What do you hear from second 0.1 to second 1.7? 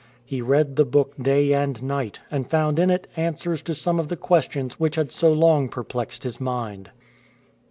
He read the book day